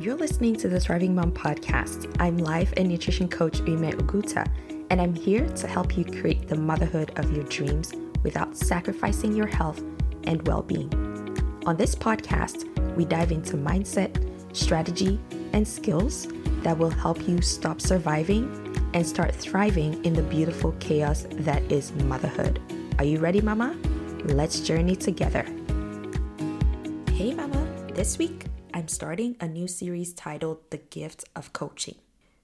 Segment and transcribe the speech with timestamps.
[0.00, 2.10] You're listening to the Thriving Mom podcast.
[2.18, 4.50] I'm life and nutrition coach Ume Oguta,
[4.88, 7.92] and I'm here to help you create the motherhood of your dreams
[8.22, 9.82] without sacrificing your health
[10.24, 10.88] and well being.
[11.66, 12.64] On this podcast,
[12.96, 14.16] we dive into mindset,
[14.56, 15.20] strategy,
[15.52, 16.28] and skills
[16.62, 21.92] that will help you stop surviving and start thriving in the beautiful chaos that is
[22.04, 22.58] motherhood.
[22.98, 23.76] Are you ready, Mama?
[24.24, 25.42] Let's journey together.
[27.12, 27.66] Hey, Mama.
[27.92, 31.96] This week, I'm starting a new series titled The Gift of Coaching.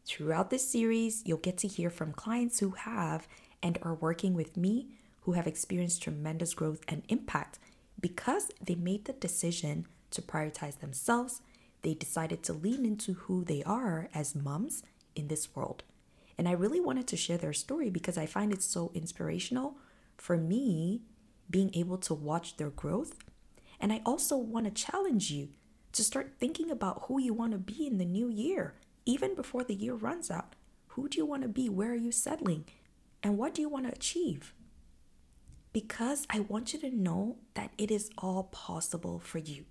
[0.05, 3.29] Throughout this series, you'll get to hear from clients who have
[3.63, 4.89] and are working with me
[5.21, 7.61] who have experienced tremendous growth and impact
[8.01, 11.43] because they made the decision to prioritize themselves.
[11.83, 14.83] They decided to lean into who they are as moms
[15.15, 15.85] in this world.
[16.37, 19.77] And I really wanted to share their story because I find it so inspirational
[20.17, 21.03] for me
[21.49, 23.15] being able to watch their growth.
[23.79, 25.51] And I also want to challenge you
[25.97, 29.65] to start thinking about who you want to be in the new year, even before
[29.65, 30.55] the year runs out.
[30.89, 31.69] Who do you want to be?
[31.69, 32.67] Where are you settling?
[33.23, 34.55] And what do you want to achieve?
[35.73, 39.65] Because I want you to know that it is all possible for you.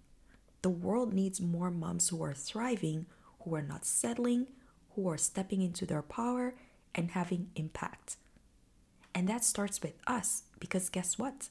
[0.61, 3.05] The world needs more moms who are thriving,
[3.41, 4.47] who are not settling,
[4.95, 6.55] who are stepping into their power
[6.93, 8.17] and having impact.
[9.13, 11.49] And that starts with us because guess what?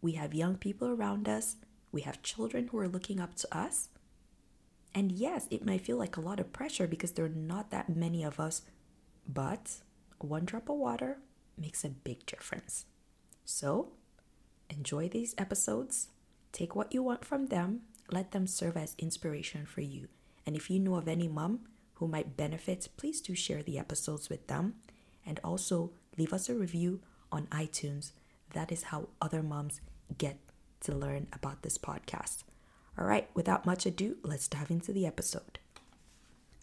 [0.00, 1.56] We have young people around us
[1.92, 3.88] we have children who are looking up to us.
[4.94, 7.94] And yes, it might feel like a lot of pressure because there are not that
[7.94, 8.62] many of us,
[9.26, 9.76] but
[10.18, 11.18] one drop of water
[11.56, 12.86] makes a big difference.
[13.44, 13.92] So,
[14.70, 16.08] enjoy these episodes,
[16.52, 20.08] take what you want from them, let them serve as inspiration for you.
[20.46, 21.60] And if you know of any mom
[21.94, 24.74] who might benefit, please do share the episodes with them
[25.26, 27.00] and also leave us a review
[27.30, 28.12] on iTunes.
[28.54, 29.80] That is how other moms
[30.16, 30.38] get
[30.80, 32.44] to learn about this podcast.
[32.98, 35.58] All right, without much ado, let's dive into the episode.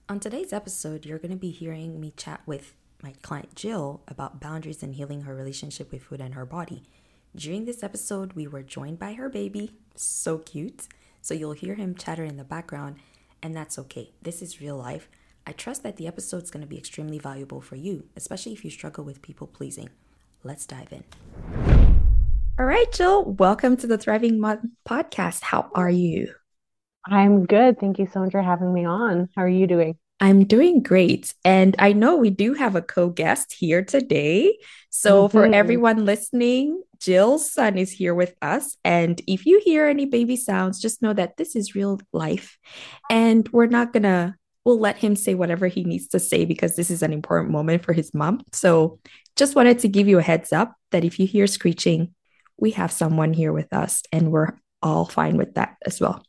[0.10, 4.40] On today's episode, you're going to be hearing me chat with my client Jill about
[4.40, 6.84] boundaries and healing her relationship with food and her body.
[7.36, 10.88] During this episode, we were joined by her baby, so cute.
[11.22, 12.98] So you'll hear him chatter in the background,
[13.42, 14.12] and that's okay.
[14.22, 15.09] This is real life.
[15.48, 18.64] I trust that the episode is going to be extremely valuable for you, especially if
[18.64, 19.90] you struggle with people pleasing.
[20.44, 21.65] Let's dive in.
[22.58, 25.42] All right, Jill, welcome to the Thriving Mom podcast.
[25.42, 26.34] How are you?
[27.06, 27.82] I'm good.
[27.82, 29.28] Thank you so much for having me on.
[29.36, 29.98] How are you doing?
[30.22, 31.34] I'm doing great.
[31.44, 34.58] And I know we do have a co guest here today.
[34.90, 35.38] So, mm-hmm.
[35.38, 38.78] for everyone listening, Jill's son is here with us.
[38.86, 42.58] And if you hear any baby sounds, just know that this is real life.
[43.10, 44.34] And we're not going to,
[44.64, 47.84] we'll let him say whatever he needs to say because this is an important moment
[47.84, 48.44] for his mom.
[48.54, 49.00] So,
[49.36, 52.15] just wanted to give you a heads up that if you hear screeching,
[52.58, 56.24] we have someone here with us and we're all fine with that as well.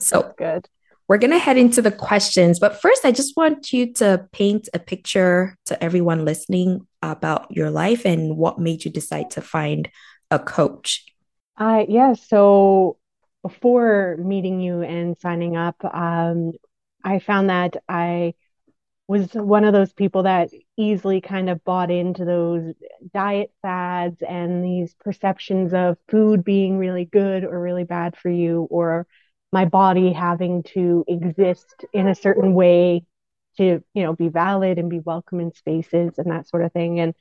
[0.00, 0.68] So That's good.
[1.08, 4.68] We're going to head into the questions, but first I just want you to paint
[4.74, 9.88] a picture to everyone listening about your life and what made you decide to find
[10.30, 11.04] a coach.
[11.56, 12.98] Uh yeah, so
[13.42, 16.52] before meeting you and signing up, um,
[17.04, 18.34] I found that I
[19.08, 22.74] was one of those people that easily kind of bought into those
[23.14, 28.68] diet fads and these perceptions of food being really good or really bad for you
[28.70, 29.06] or
[29.50, 33.02] my body having to exist in a certain way
[33.56, 37.00] to you know be valid and be welcome in spaces and that sort of thing.
[37.00, 37.14] And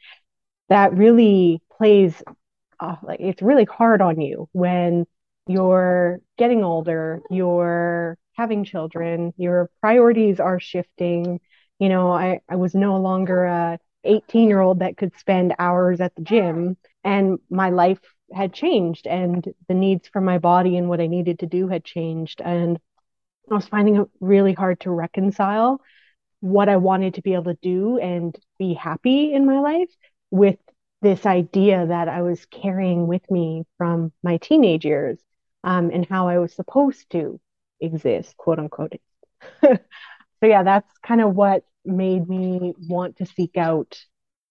[0.69, 2.21] that really plays
[2.79, 5.05] uh, like it's really hard on you when
[5.47, 11.39] you're getting older you're having children your priorities are shifting
[11.79, 16.01] you know i, I was no longer a 18 year old that could spend hours
[16.01, 16.77] at the gym.
[17.03, 17.99] And my life
[18.33, 21.83] had changed and the needs for my body and what i needed to do had
[21.83, 22.41] changed.
[22.41, 22.79] And
[23.51, 25.81] i was finding it really hard to reconcile
[26.41, 29.89] what i wanted to be able to do and be happy in my life
[30.31, 30.57] with
[31.01, 35.19] this idea that i was carrying with me from my teenage years
[35.63, 37.39] um, and how i was supposed to
[37.81, 38.93] exist quote unquote
[40.39, 43.97] so yeah, that's kind of what made me want to seek out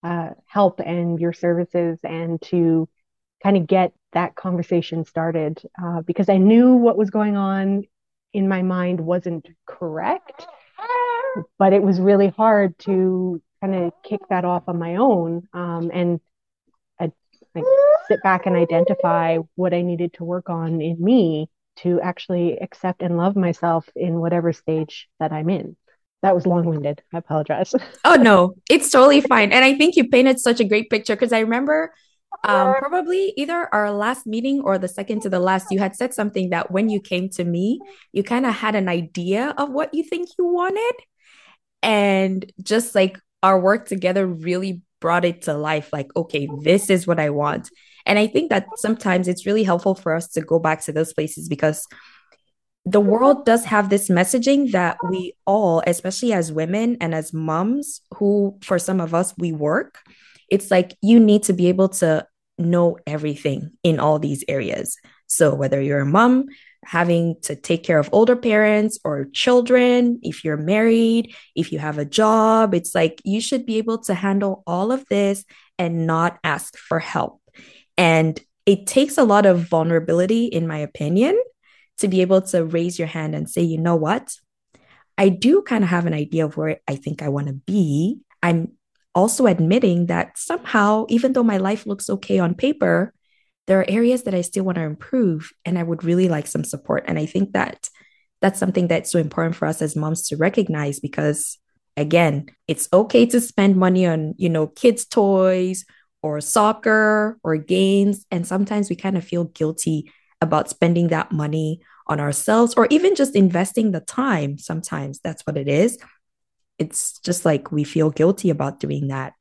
[0.02, 2.88] uh, help and your services and to
[3.42, 7.84] kind of get that conversation started uh, because I knew what was going on
[8.32, 10.46] in my mind wasn't correct,
[11.58, 15.90] but it was really hard to kind of kick that off on my own um,
[15.92, 16.20] and
[17.56, 17.64] like
[18.08, 23.02] sit back and identify what I needed to work on in me to actually accept
[23.02, 25.76] and love myself in whatever stage that I'm in.
[26.22, 27.02] That was long winded.
[27.12, 27.74] I apologize.
[28.04, 29.52] oh, no, it's totally fine.
[29.52, 31.92] And I think you painted such a great picture because I remember
[32.44, 36.14] um, probably either our last meeting or the second to the last, you had said
[36.14, 37.80] something that when you came to me,
[38.12, 40.94] you kind of had an idea of what you think you wanted.
[41.82, 47.06] And just like our work together really brought it to life like, okay, this is
[47.06, 47.70] what I want.
[48.06, 51.12] And I think that sometimes it's really helpful for us to go back to those
[51.12, 51.86] places because
[52.84, 58.00] the world does have this messaging that we all, especially as women and as moms,
[58.14, 59.98] who for some of us, we work,
[60.48, 62.24] it's like you need to be able to
[62.58, 64.96] know everything in all these areas.
[65.26, 66.46] So, whether you're a mom,
[66.84, 71.98] having to take care of older parents or children, if you're married, if you have
[71.98, 75.44] a job, it's like you should be able to handle all of this
[75.78, 77.40] and not ask for help.
[77.96, 81.40] And it takes a lot of vulnerability, in my opinion,
[81.98, 84.34] to be able to raise your hand and say, you know what?
[85.16, 88.20] I do kind of have an idea of where I think I want to be.
[88.42, 88.72] I'm
[89.14, 93.14] also admitting that somehow, even though my life looks okay on paper,
[93.66, 96.64] there are areas that I still want to improve and I would really like some
[96.64, 97.04] support.
[97.06, 97.88] And I think that
[98.42, 101.58] that's something that's so important for us as moms to recognize because
[101.96, 105.84] again, it's okay to spend money on, you know, kids' toys
[106.22, 108.26] or soccer or games.
[108.30, 110.10] And sometimes we kind of feel guilty
[110.40, 114.58] about spending that money on ourselves or even just investing the time.
[114.58, 115.98] Sometimes that's what it is.
[116.78, 119.32] It's just like we feel guilty about doing that.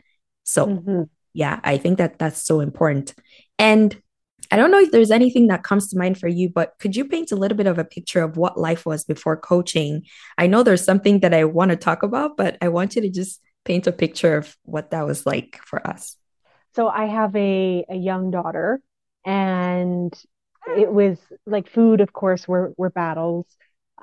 [0.44, 1.04] So, mm-hmm.
[1.34, 3.14] yeah, I think that that's so important.
[3.60, 4.02] And
[4.52, 7.06] I don't know if there's anything that comes to mind for you, but could you
[7.06, 10.04] paint a little bit of a picture of what life was before coaching?
[10.38, 13.10] I know there's something that I want to talk about, but I want you to
[13.10, 16.16] just paint a picture of what that was like for us.
[16.76, 18.82] So I have a, a young daughter
[19.26, 20.14] and
[20.78, 23.46] it was like food, of course, were, were battles.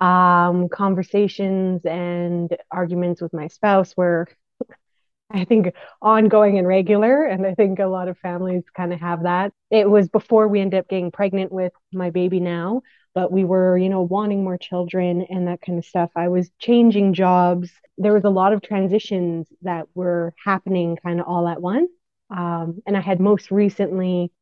[0.00, 4.26] Um, conversations and arguments with my spouse were,
[5.30, 7.24] I think, ongoing and regular.
[7.24, 9.52] And I think a lot of families kind of have that.
[9.70, 12.82] It was before we ended up getting pregnant with my baby now,
[13.14, 16.10] but we were, you know, wanting more children and that kind of stuff.
[16.16, 17.70] I was changing jobs.
[17.98, 21.90] There was a lot of transitions that were happening kind of all at once.
[22.32, 24.32] Um, and I had most recently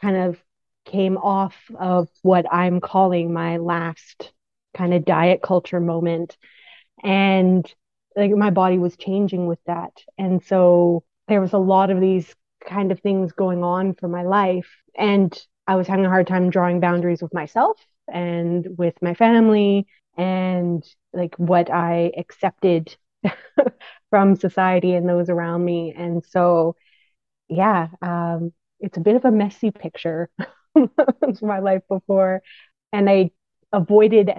[0.00, 0.38] kind of
[0.84, 4.32] came off of what I'm calling my last
[4.74, 6.36] kind of diet culture moment.
[7.02, 7.72] And
[8.16, 9.92] like my body was changing with that.
[10.18, 12.34] And so there was a lot of these
[12.66, 14.68] kind of things going on for my life.
[14.96, 17.78] And I was having a hard time drawing boundaries with myself
[18.12, 22.96] and with my family and like what I accepted
[24.10, 25.92] from society and those around me.
[25.96, 26.76] And so,
[27.48, 30.28] yeah, um, it's a bit of a messy picture
[30.76, 32.42] of my life before.
[32.92, 33.30] And I
[33.72, 34.30] avoided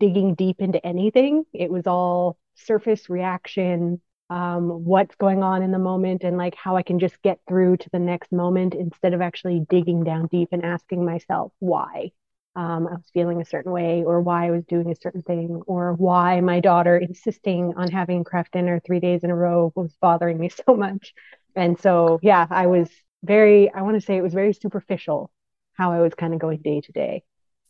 [0.00, 1.44] digging deep into anything.
[1.52, 4.00] It was all surface reaction,
[4.30, 7.76] um, what's going on in the moment, and like how I can just get through
[7.78, 12.10] to the next moment instead of actually digging down deep and asking myself why
[12.56, 15.62] um, I was feeling a certain way, or why I was doing a certain thing,
[15.66, 19.94] or why my daughter insisting on having Kraft dinner three days in a row was
[20.00, 21.12] bothering me so much.
[21.56, 22.90] And so, yeah, I was
[23.24, 25.30] very, I want to say it was very superficial
[25.74, 27.22] how I was kind of going day to day.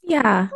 [0.03, 0.49] Yeah.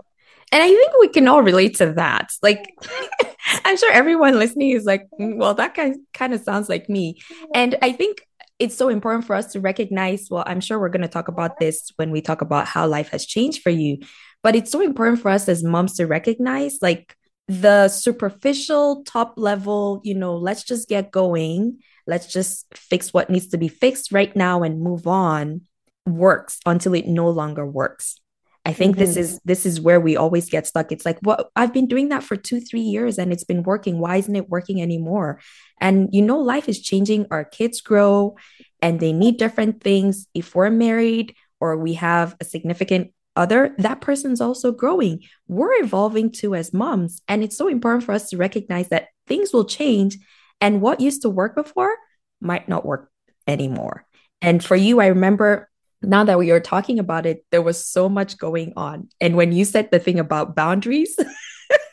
[0.53, 2.31] And I think we can all relate to that.
[2.43, 2.75] Like,
[3.65, 7.21] I'm sure everyone listening is like, mm, well, that kind kind of sounds like me.
[7.55, 8.27] And I think
[8.59, 10.29] it's so important for us to recognize.
[10.31, 13.11] Well, I'm sure we're going to talk about this when we talk about how life
[13.11, 13.99] has changed for you.
[14.43, 17.15] But it's so important for us as moms to recognize, like,
[17.51, 21.81] the superficial, top level, you know, let's just get going.
[22.07, 25.63] Let's just fix what needs to be fixed right now and move on
[26.07, 28.21] works until it no longer works.
[28.65, 29.01] I think mm-hmm.
[29.01, 30.93] this is this is where we always get stuck.
[30.93, 33.99] It's like, what I've been doing that for two, three years and it's been working.
[33.99, 35.41] Why isn't it working anymore?
[35.81, 37.27] And you know, life is changing.
[37.33, 38.37] Our kids grow
[38.81, 40.29] and they need different things.
[40.35, 45.23] If we're married or we have a significant other, that person's also growing.
[45.49, 47.23] We're evolving too as moms.
[47.27, 50.19] And it's so important for us to recognize that things will change
[50.61, 51.97] and what used to work before
[52.41, 53.11] might not work
[53.47, 54.05] anymore.
[54.43, 55.69] And for you, I remember
[56.03, 59.09] now that we are talking about it, there was so much going on.
[59.21, 61.17] And when you said the thing about boundaries,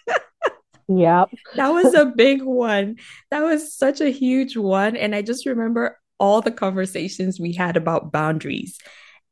[0.87, 1.25] yeah,
[1.55, 2.97] that was a big one.
[3.31, 4.95] That was such a huge one.
[4.95, 8.77] And I just remember all the conversations we had about boundaries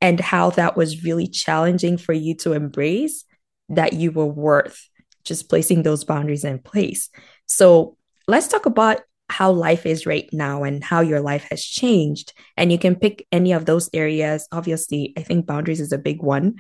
[0.06, 3.26] and how that was really challenging for you to embrace
[3.70, 4.88] that you were worth
[5.24, 7.10] just placing those boundaries in place.
[7.48, 7.98] So
[8.28, 12.34] let's talk about how life is right now and how your life has changed.
[12.56, 14.48] And you can pick any of those areas.
[14.52, 16.58] Obviously, I think boundaries is a big one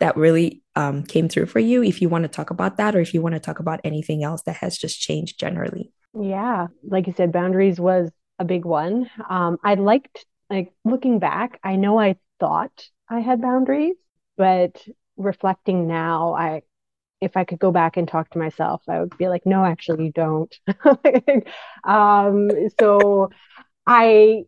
[0.00, 1.82] that really um, came through for you.
[1.82, 4.24] If you want to talk about that, or if you want to talk about anything
[4.24, 5.92] else that has just changed generally.
[6.18, 9.10] Yeah, like you said, boundaries was a big one.
[9.28, 11.60] Um, I liked like looking back.
[11.62, 13.96] I know I thought I had boundaries,
[14.36, 14.82] but
[15.16, 16.62] reflecting now, I
[17.20, 20.06] if I could go back and talk to myself, I would be like, no, actually,
[20.06, 20.54] you don't.
[21.84, 23.30] um, so
[23.86, 24.44] I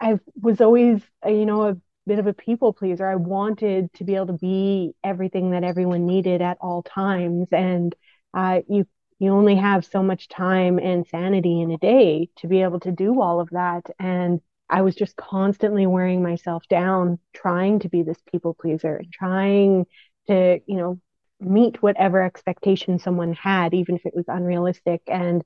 [0.00, 3.06] I was always, you know, a bit of a people pleaser.
[3.08, 7.94] I wanted to be able to be everything that everyone needed at all times, and
[8.34, 8.86] uh, you
[9.18, 12.90] you only have so much time and sanity in a day to be able to
[12.90, 13.86] do all of that.
[14.00, 14.40] And
[14.72, 19.86] I was just constantly wearing myself down, trying to be this people pleaser, trying
[20.28, 20.98] to, you know,
[21.38, 25.02] meet whatever expectation someone had, even if it was unrealistic.
[25.06, 25.44] And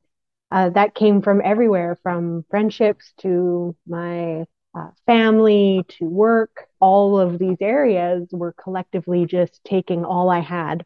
[0.52, 4.45] uh, that came from everywhere from friendships to my
[4.76, 6.68] uh, family to work.
[6.78, 10.85] All of these areas were collectively just taking all I had.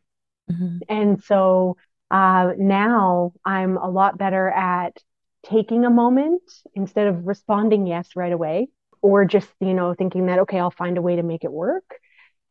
[0.50, 0.78] Mm-hmm.
[0.88, 1.76] And so
[2.10, 4.96] uh, now I'm a lot better at
[5.44, 6.42] taking a moment
[6.74, 8.68] instead of responding yes right away
[9.02, 11.98] or just, you know, thinking that, okay, I'll find a way to make it work.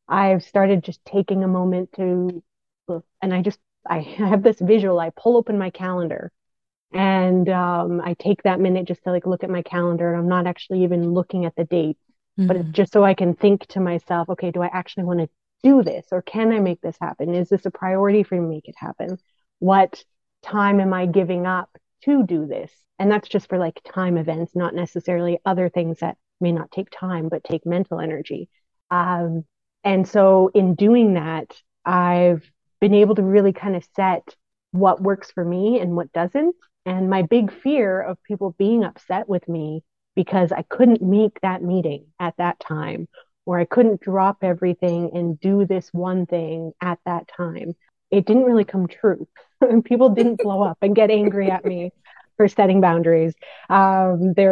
[0.07, 2.43] I've started just taking a moment to,
[3.21, 4.99] and I just, I have this visual.
[4.99, 6.31] I pull open my calendar
[6.91, 10.27] and um, I take that minute just to like look at my calendar and I'm
[10.27, 11.97] not actually even looking at the date
[12.39, 12.47] mm-hmm.
[12.47, 15.29] but it's just so I can think to myself, okay, do I actually want to
[15.61, 17.35] do this or can I make this happen?
[17.35, 19.19] Is this a priority for me to make it happen?
[19.59, 20.03] what
[20.41, 21.69] time am I giving up
[22.05, 22.71] to do this?
[22.97, 26.89] And that's just for like time events, not necessarily other things that may not take
[26.91, 28.49] time, but take mental energy.
[28.91, 29.45] Um,
[29.83, 32.49] and so in doing that, I've
[32.81, 34.35] been able to really kind of set
[34.71, 36.55] what works for me and what doesn't.
[36.85, 39.83] And my big fear of people being upset with me
[40.15, 43.07] because I couldn't make that meeting at that time,
[43.45, 47.73] or I couldn't drop everything and do this one thing at that time,
[48.11, 49.27] it didn't really come true.
[49.85, 51.91] people didn't blow up and get angry at me
[52.37, 53.33] for setting boundaries.
[53.69, 54.45] Um, they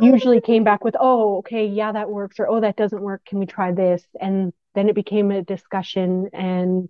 [0.00, 3.24] usually came back with, "Oh, okay, yeah, that works," or "Oh, that doesn't work.
[3.24, 6.88] Can we try this?" And then it became a discussion and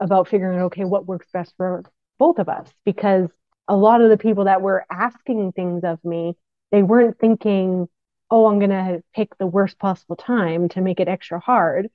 [0.00, 1.84] about figuring out, okay, what works best for
[2.18, 2.68] both of us.
[2.84, 3.28] Because
[3.68, 6.36] a lot of the people that were asking things of me,
[6.72, 7.88] they weren't thinking,
[8.30, 11.90] "Oh, I'm gonna pick the worst possible time to make it extra hard."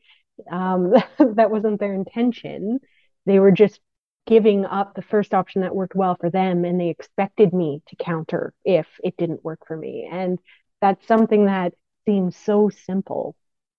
[0.49, 2.79] Um, that wasn't their intention.
[3.25, 3.79] They were just
[4.27, 7.95] giving up the first option that worked well for them and they expected me to
[7.95, 10.07] counter if it didn't work for me.
[10.11, 10.37] And
[10.81, 11.73] that's something that
[12.05, 13.35] seems so simple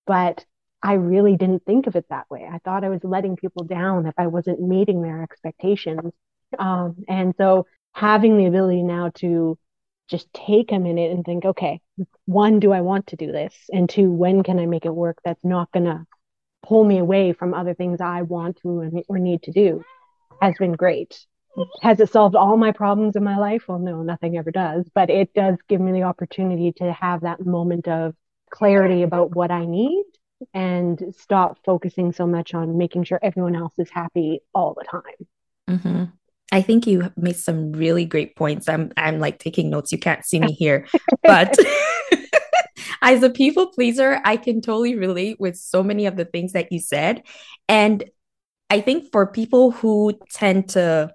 [0.09, 0.43] but
[0.81, 2.49] i really didn't think of it that way.
[2.51, 6.11] I thought i was letting people down if i wasn't meeting their expectations.
[6.57, 9.57] Um, and so having the ability now to
[10.09, 11.79] just take a minute and think okay
[12.25, 13.53] one do i want to do this?
[13.71, 16.05] And two when can i make it work that's not going to
[16.63, 19.83] pull me away from other things i want to or need to do
[20.41, 21.25] has been great.
[21.81, 23.67] Has it solved all my problems in my life?
[23.67, 27.45] Well, no, nothing ever does, but it does give me the opportunity to have that
[27.45, 28.15] moment of
[28.49, 30.03] clarity about what I need
[30.53, 35.27] and stop focusing so much on making sure everyone else is happy all the time.
[35.77, 36.03] Mm-hmm.
[36.51, 38.67] I think you made some really great points.
[38.67, 39.91] I'm I'm like taking notes.
[39.91, 40.87] You can't see me here,
[41.23, 41.55] but
[43.01, 46.71] as a people pleaser, I can totally relate with so many of the things that
[46.71, 47.23] you said.
[47.67, 48.03] And
[48.69, 51.11] I think for people who tend to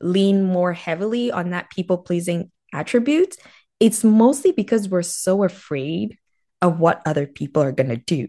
[0.00, 3.36] lean more heavily on that people pleasing attribute,
[3.80, 6.18] it's mostly because we're so afraid
[6.62, 8.28] of what other people are going to do.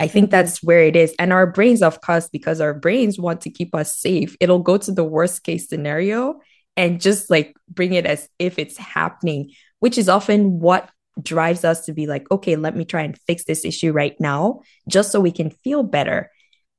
[0.00, 1.14] I think that's where it is.
[1.18, 4.78] And our brains, of course, because our brains want to keep us safe, it'll go
[4.78, 6.40] to the worst case scenario
[6.76, 9.50] and just like bring it as if it's happening,
[9.80, 10.88] which is often what
[11.20, 14.60] drives us to be like, okay, let me try and fix this issue right now,
[14.88, 16.30] just so we can feel better.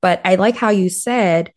[0.01, 1.51] But I like how you said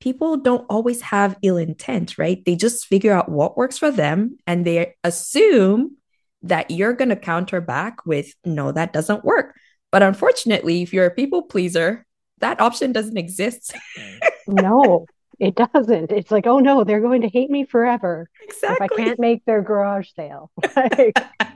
[0.00, 2.44] people don't always have ill intent, right?
[2.44, 5.96] They just figure out what works for them and they assume
[6.42, 9.56] that you're going to counter back with, no, that doesn't work.
[9.90, 12.04] But unfortunately, if you're a people pleaser,
[12.40, 13.74] that option doesn't exist.
[14.46, 15.06] no,
[15.38, 16.12] it doesn't.
[16.12, 18.84] It's like, oh no, they're going to hate me forever exactly.
[18.84, 20.50] if I can't make their garage sale.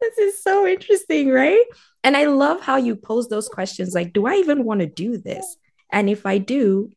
[0.00, 1.64] this is so interesting, right?
[2.02, 5.18] And I love how you pose those questions like, do I even want to do
[5.18, 5.56] this?
[5.92, 6.90] And if I do,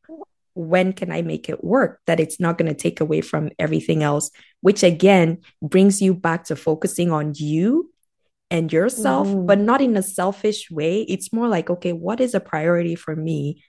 [0.53, 4.03] when can I make it work that it's not going to take away from everything
[4.03, 4.31] else?
[4.61, 7.91] Which again brings you back to focusing on you
[8.49, 9.47] and yourself, mm.
[9.47, 11.01] but not in a selfish way.
[11.01, 13.63] It's more like, okay, what is a priority for me?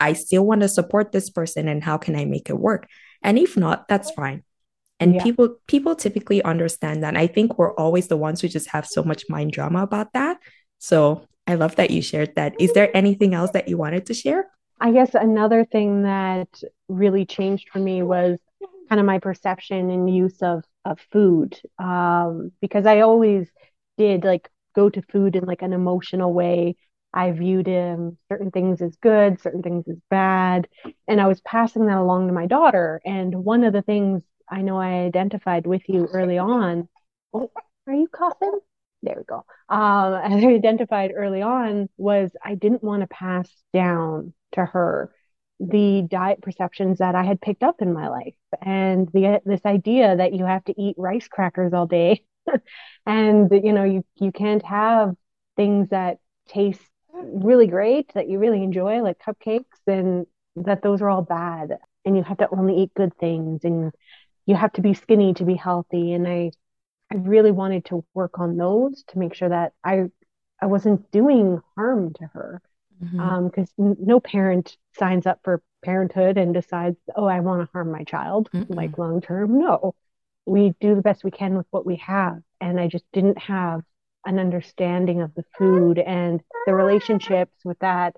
[0.00, 2.88] I still want to support this person, and how can I make it work?
[3.22, 4.42] And if not, that's fine
[5.00, 5.22] and yeah.
[5.22, 9.02] people people typically understand that i think we're always the ones who just have so
[9.02, 10.38] much mind drama about that
[10.78, 14.14] so i love that you shared that is there anything else that you wanted to
[14.14, 14.46] share
[14.80, 16.48] i guess another thing that
[16.88, 18.38] really changed for me was
[18.88, 23.48] kind of my perception and use of of food um, because i always
[23.98, 26.76] did like go to food in like an emotional way.
[27.12, 30.68] I viewed him certain things as good, certain things as bad.
[31.08, 33.00] And I was passing that along to my daughter.
[33.04, 36.88] And one of the things I know I identified with you early on.
[37.32, 37.50] Oh,
[37.86, 38.58] are you coughing?
[39.02, 39.36] There we go.
[39.36, 45.12] Um, I identified early on was I didn't want to pass down to her
[45.60, 50.16] the diet perceptions that I had picked up in my life and the this idea
[50.16, 52.24] that you have to eat rice crackers all day
[53.06, 55.14] and you know you you can't have
[55.56, 56.16] things that
[56.48, 56.80] taste
[57.12, 60.26] really great that you really enjoy like cupcakes and
[60.56, 61.76] that those are all bad
[62.06, 63.92] and you have to only eat good things and
[64.50, 66.50] you have to be skinny to be healthy and I
[67.12, 70.10] I really wanted to work on those to make sure that I
[70.60, 72.62] I wasn't doing harm to her
[73.00, 73.82] because mm-hmm.
[73.82, 78.04] um, no parent signs up for parenthood and decides, oh, I want to harm my
[78.04, 79.58] child, mm like long term.
[79.58, 79.94] No,
[80.46, 82.42] we do the best we can with what we have.
[82.60, 83.80] And I just didn't have
[84.26, 88.16] an understanding of the food and the relationships with that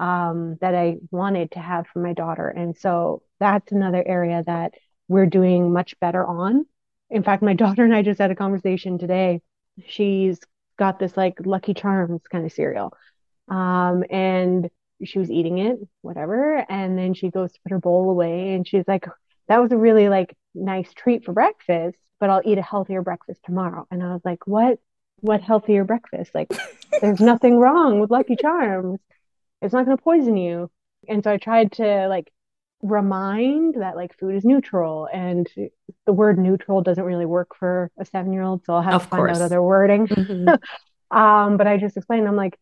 [0.00, 2.48] um, that I wanted to have for my daughter.
[2.48, 4.74] And so that's another area that
[5.08, 6.66] we're doing much better on.
[7.10, 9.42] In fact, my daughter and I just had a conversation today.
[9.86, 10.40] She's
[10.78, 12.96] got this like Lucky Charms kind of cereal
[13.48, 14.70] um, and
[15.04, 16.64] she was eating it, whatever.
[16.70, 19.06] And then she goes to put her bowl away and she's like,
[19.48, 23.40] that was a really like nice treat for breakfast, but I'll eat a healthier breakfast
[23.44, 23.86] tomorrow.
[23.90, 24.78] And I was like, what,
[25.20, 26.34] what healthier breakfast?
[26.34, 26.50] Like
[27.00, 29.00] there's nothing wrong with Lucky Charms.
[29.60, 30.70] It's not going to poison you.
[31.08, 32.32] And so I tried to like
[32.84, 35.48] remind that like food is neutral and
[36.04, 38.62] the word neutral doesn't really work for a seven year old.
[38.64, 39.38] So I'll have of to find course.
[39.38, 40.06] out other wording.
[40.06, 41.16] Mm-hmm.
[41.16, 42.58] um, but I just explained, I'm like,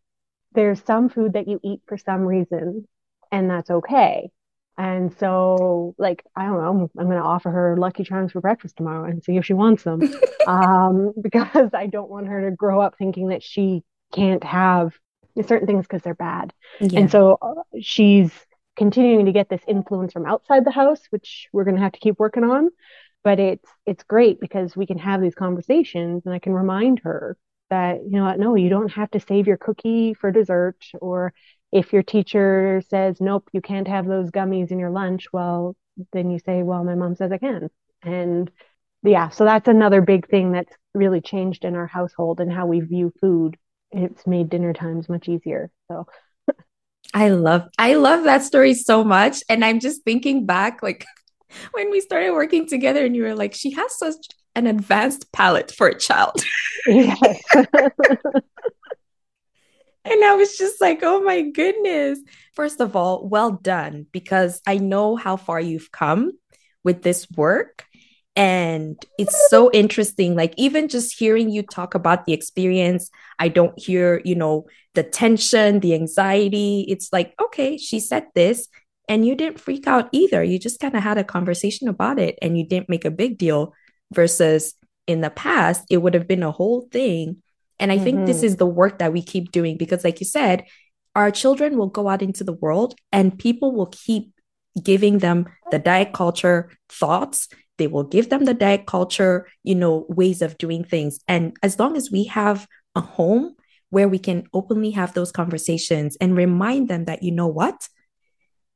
[0.53, 2.87] there's some food that you eat for some reason
[3.31, 4.29] and that's okay.
[4.77, 8.77] And so, like, I don't know, I'm going to offer her Lucky Charms for breakfast
[8.77, 10.01] tomorrow and see if she wants them.
[10.47, 14.93] um, because I don't want her to grow up thinking that she can't have
[15.45, 16.53] certain things because they're bad.
[16.79, 17.01] Yeah.
[17.01, 18.31] And so uh, she's
[18.75, 21.99] continuing to get this influence from outside the house, which we're going to have to
[21.99, 22.69] keep working on.
[23.23, 27.37] But it's it's great because we can have these conversations and I can remind her
[27.69, 30.83] that, you know no, you don't have to save your cookie for dessert.
[31.01, 31.33] Or
[31.71, 35.75] if your teacher says, nope, you can't have those gummies in your lunch, well,
[36.11, 37.69] then you say, well, my mom says I can.
[38.03, 38.51] And
[39.03, 42.79] yeah, so that's another big thing that's really changed in our household and how we
[42.79, 43.57] view food.
[43.91, 45.71] It's made dinner times much easier.
[45.87, 46.07] So
[47.13, 49.43] I love I love that story so much.
[49.49, 51.05] And I'm just thinking back like
[51.71, 55.71] when we started working together and you were like, she has such an advanced palate
[55.71, 56.43] for a child.
[60.05, 62.19] And I was just like, oh my goodness.
[62.53, 66.33] First of all, well done, because I know how far you've come
[66.83, 67.85] with this work.
[68.35, 70.35] And it's so interesting.
[70.35, 74.65] Like, even just hearing you talk about the experience, I don't hear, you know,
[74.95, 76.85] the tension, the anxiety.
[76.87, 78.67] It's like, okay, she said this,
[79.07, 80.43] and you didn't freak out either.
[80.43, 83.37] You just kind of had a conversation about it and you didn't make a big
[83.37, 83.73] deal
[84.13, 84.75] versus
[85.07, 87.41] in the past, it would have been a whole thing.
[87.79, 88.03] And I mm-hmm.
[88.03, 88.45] think this mm-hmm.
[88.45, 90.65] is the work that we keep doing because, like you said,
[91.15, 94.31] our children will go out into the world and people will keep
[94.81, 97.49] giving them the diet culture thoughts.
[97.77, 101.19] They will give them the diet culture, you know, ways of doing things.
[101.27, 103.55] And as long as we have a home
[103.89, 107.87] where we can openly have those conversations and remind them that, you know what?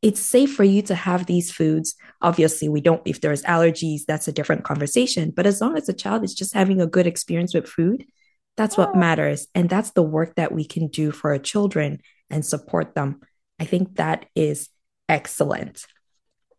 [0.02, 1.96] it's safe for you to have these foods.
[2.22, 5.32] Obviously, we don't, if there's allergies, that's a different conversation.
[5.36, 8.06] But as long as the child is just having a good experience with food,
[8.56, 9.48] that's what matters.
[9.56, 13.22] And that's the work that we can do for our children and support them.
[13.60, 14.70] I think that is
[15.10, 15.86] excellent.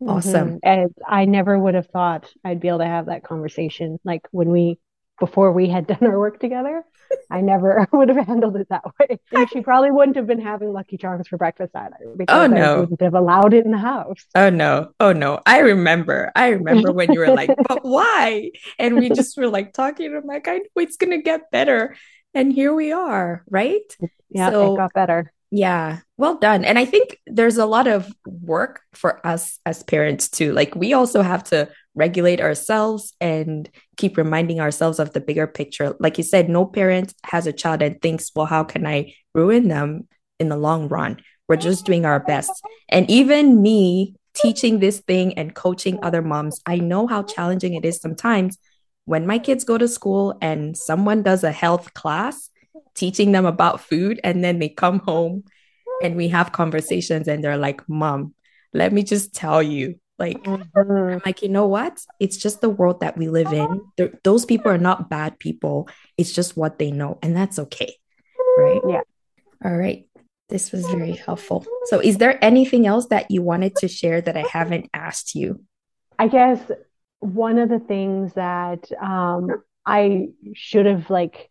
[0.01, 0.11] Mm-hmm.
[0.11, 0.61] Awesome.
[0.63, 3.99] And I never would have thought I'd be able to have that conversation.
[4.05, 4.79] Like when we,
[5.19, 6.85] before we had done our work together,
[7.31, 9.19] I never would have handled it that way.
[9.33, 12.77] And she probably wouldn't have been having Lucky Charms for breakfast either because oh, no.
[12.77, 14.25] I wouldn't have allowed it in the house.
[14.35, 14.93] Oh no.
[15.01, 15.41] Oh no.
[15.45, 16.31] I remember.
[16.37, 18.51] I remember when you were like, but why?
[18.79, 20.15] And we just were like talking.
[20.15, 21.97] I'm like, I know it's gonna get better.
[22.35, 23.97] And here we are, right?
[24.31, 25.33] Yeah, so, it got better.
[25.51, 26.65] Yeah, well done.
[26.65, 30.53] And I think there's a lot of work for us as parents too.
[30.53, 35.97] Like we also have to regulate ourselves and keep reminding ourselves of the bigger picture.
[36.01, 39.69] Like you said, no parent has a child and thinks, well, how can I ruin
[39.69, 40.07] them
[40.39, 41.19] in the long run?
[41.49, 42.53] We're just doing our best.
[42.91, 47.87] And even me teaching this thing and coaching other moms, I know how challenging it
[47.87, 48.59] is sometimes
[49.07, 52.51] when my kids go to school and someone does a health class
[52.95, 55.45] teaching them about food and then they come home
[56.03, 58.35] and we have conversations and they're like, "Mom,
[58.73, 61.13] let me just tell you, like, mm-hmm.
[61.13, 62.01] I'm like, you know what?
[62.19, 63.83] It's just the world that we live in.
[63.97, 65.89] They're, those people are not bad people.
[66.17, 67.95] It's just what they know, and that's okay.
[68.59, 68.81] right?
[68.89, 69.01] Yeah.
[69.65, 70.09] All right.
[70.49, 71.67] This was very helpful.
[71.85, 75.63] So, is there anything else that you wanted to share that I haven't asked you?
[76.19, 76.59] I guess
[77.21, 81.51] one of the things that um, I should have like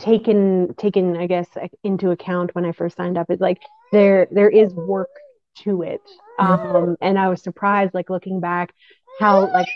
[0.00, 1.46] taken taken I guess
[1.84, 5.10] into account when I first signed up is like there there is work
[5.58, 6.00] to it,
[6.38, 8.72] um, and I was surprised like looking back
[9.18, 9.68] how like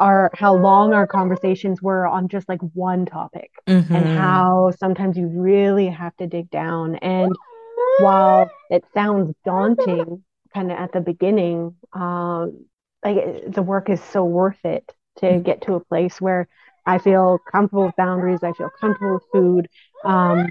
[0.00, 3.94] our how long our conversations were on just like one topic mm-hmm.
[3.94, 7.32] and how sometimes you really have to dig down and
[7.98, 12.64] while it sounds daunting kind of at the beginning um
[13.04, 15.42] like the work is so worth it to mm-hmm.
[15.42, 16.48] get to a place where
[16.86, 19.68] I feel comfortable with boundaries, I feel comfortable with food.
[20.04, 20.46] Um,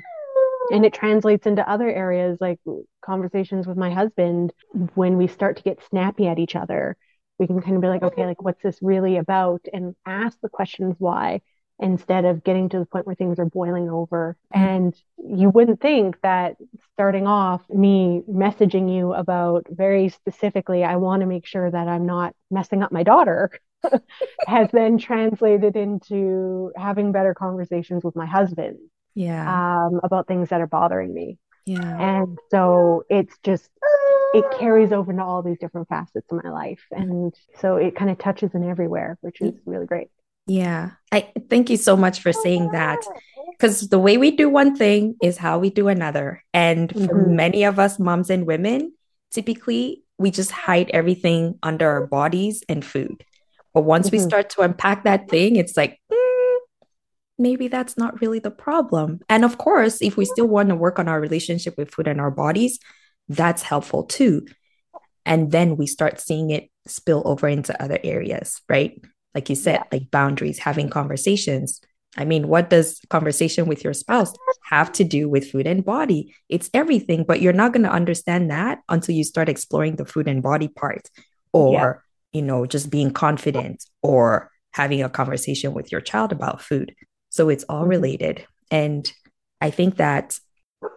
[0.72, 2.60] and it translates into other areas like
[3.02, 4.54] conversations with my husband
[4.94, 6.96] when we start to get snappy at each other
[7.40, 9.62] we can kind of be like, okay, like what's this really about?
[9.74, 11.42] And ask the questions why
[11.82, 14.36] instead of getting to the point where things are boiling over.
[14.52, 16.58] And you wouldn't think that
[16.92, 22.06] starting off, me messaging you about very specifically, I want to make sure that I'm
[22.06, 23.50] not messing up my daughter,
[24.48, 28.78] has then translated into having better conversations with my husband.
[29.16, 29.86] Yeah.
[29.88, 31.38] Um, about things that are bothering me.
[31.66, 32.20] Yeah.
[32.22, 33.70] And so it's just
[34.34, 36.82] it carries over to all these different facets of my life.
[36.92, 40.10] And so it kind of touches in everywhere, which is really great.
[40.48, 40.92] Yeah.
[41.12, 43.00] I thank you so much for saying that.
[43.52, 46.44] Because the way we do one thing is how we do another.
[46.54, 47.36] And for mm-hmm.
[47.36, 48.94] many of us, moms and women,
[49.32, 53.24] typically we just hide everything under our bodies and food.
[53.74, 54.18] But once mm-hmm.
[54.18, 56.58] we start to unpack that thing, it's like, mm,
[57.38, 59.20] maybe that's not really the problem.
[59.30, 62.20] And of course, if we still want to work on our relationship with food and
[62.20, 62.80] our bodies,
[63.28, 64.48] that's helpful too.
[65.26, 69.00] And then we start seeing it spill over into other areas, right?
[69.36, 71.82] Like you said, like boundaries, having conversations.
[72.18, 74.34] I mean, what does conversation with your spouse
[74.70, 76.34] have to do with food and body?
[76.50, 80.28] It's everything, but you're not going to understand that until you start exploring the food
[80.28, 81.10] and body part
[81.54, 82.04] or.
[82.34, 86.96] You know, just being confident or having a conversation with your child about food.
[87.30, 87.90] So it's all mm-hmm.
[87.90, 88.46] related.
[88.72, 89.12] And
[89.62, 90.38] I think that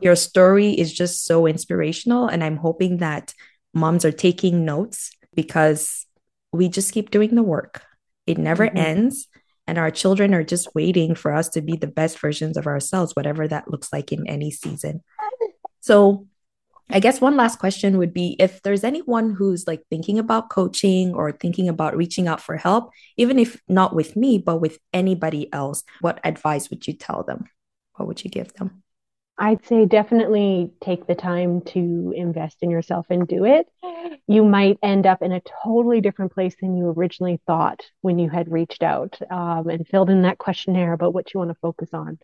[0.01, 2.29] your story is just so inspirational.
[2.29, 3.35] And I'm hoping that
[3.75, 6.07] moms are taking notes because
[6.53, 7.83] we just keep doing the work.
[8.27, 8.77] It never mm-hmm.
[8.77, 9.29] ends.
[9.67, 13.15] And our children are just waiting for us to be the best versions of ourselves,
[13.15, 15.03] whatever that looks like in any season.
[15.81, 16.27] So,
[16.93, 21.15] I guess one last question would be if there's anyone who's like thinking about coaching
[21.15, 25.51] or thinking about reaching out for help, even if not with me, but with anybody
[25.53, 27.47] else, what advice would you tell them?
[27.97, 28.83] What would you give them?
[29.39, 33.67] I'd say definitely take the time to invest in yourself and do it.
[34.29, 38.29] You might end up in a totally different place than you originally thought when you
[38.29, 41.89] had reached out um, and filled in that questionnaire about what you want to focus
[41.93, 42.19] on.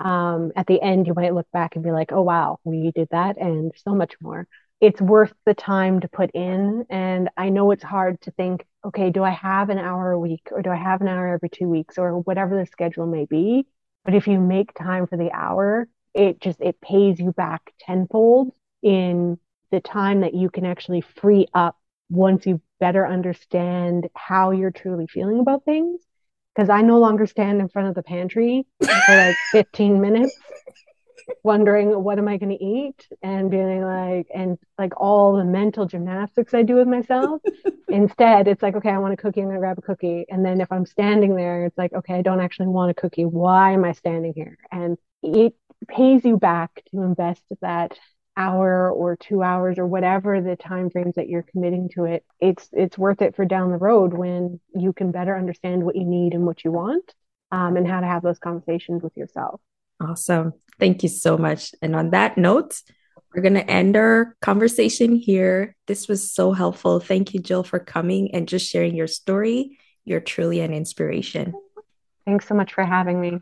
[0.00, 3.08] Um, at the end, you might look back and be like, oh, wow, we did
[3.10, 4.46] that and so much more.
[4.80, 6.86] It's worth the time to put in.
[6.88, 10.48] And I know it's hard to think, okay, do I have an hour a week
[10.52, 13.66] or do I have an hour every two weeks or whatever the schedule may be?
[14.04, 18.52] But if you make time for the hour, it just it pays you back tenfold
[18.82, 19.38] in
[19.70, 21.76] the time that you can actually free up
[22.08, 26.00] once you better understand how you're truly feeling about things
[26.58, 30.36] because I no longer stand in front of the pantry for like 15 minutes
[31.44, 35.86] wondering what am I going to eat and being like and like all the mental
[35.86, 37.42] gymnastics I do with myself.
[37.88, 40.26] Instead, it's like okay, I want a cookie, I'm going to grab a cookie.
[40.28, 43.24] And then if I'm standing there, it's like okay, I don't actually want a cookie.
[43.24, 44.58] Why am I standing here?
[44.72, 45.54] And it
[45.86, 47.96] pays you back to invest that
[48.38, 52.68] hour or two hours or whatever the time frames that you're committing to it it's
[52.72, 56.32] it's worth it for down the road when you can better understand what you need
[56.34, 57.14] and what you want
[57.50, 59.60] um, and how to have those conversations with yourself.
[60.00, 60.52] Awesome.
[60.78, 61.74] Thank you so much.
[61.82, 62.80] And on that note
[63.34, 65.76] we're going to end our conversation here.
[65.86, 66.98] This was so helpful.
[66.98, 69.78] Thank you jill for coming and just sharing your story.
[70.04, 71.52] You're truly an inspiration.
[72.24, 73.40] Thanks so much for having me.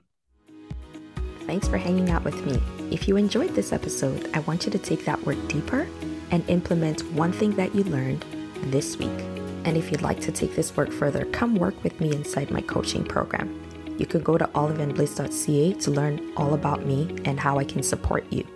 [1.47, 2.76] Thanks for hanging out with me.
[2.91, 5.89] If you enjoyed this episode, I want you to take that work deeper
[6.31, 8.25] and implement one thing that you learned
[8.67, 9.21] this week.
[9.65, 12.61] And if you'd like to take this work further, come work with me inside my
[12.61, 13.61] coaching program.
[13.99, 18.25] You can go to oliveandbliss.ca to learn all about me and how I can support
[18.31, 18.47] you.